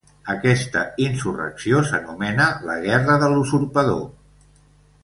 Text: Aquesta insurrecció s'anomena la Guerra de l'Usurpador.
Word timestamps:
Aquesta 0.33 0.81
insurrecció 1.03 1.83
s'anomena 1.91 2.49
la 2.71 2.81
Guerra 2.87 3.21
de 3.27 3.31
l'Usurpador. 3.37 4.05